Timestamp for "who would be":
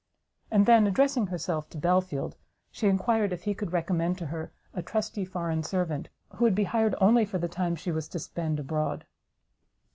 6.33-6.63